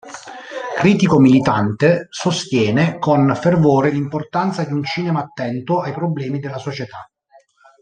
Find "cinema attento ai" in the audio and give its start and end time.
4.83-5.93